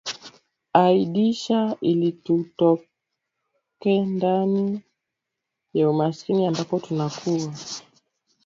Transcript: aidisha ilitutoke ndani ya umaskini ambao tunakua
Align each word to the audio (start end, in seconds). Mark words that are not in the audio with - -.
aidisha 0.73 1.75
ilitutoke 1.81 4.05
ndani 4.05 4.81
ya 5.73 5.89
umaskini 5.89 6.47
ambao 6.47 6.79
tunakua 6.79 7.53